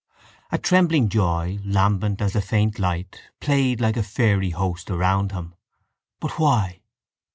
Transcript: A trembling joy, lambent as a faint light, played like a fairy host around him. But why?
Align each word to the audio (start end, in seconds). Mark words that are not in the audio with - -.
A 0.51 0.57
trembling 0.57 1.09
joy, 1.09 1.59
lambent 1.63 2.23
as 2.23 2.35
a 2.35 2.41
faint 2.41 2.79
light, 2.79 3.21
played 3.39 3.79
like 3.79 3.97
a 3.97 4.01
fairy 4.01 4.49
host 4.49 4.89
around 4.89 5.31
him. 5.31 5.53
But 6.19 6.39
why? 6.39 6.81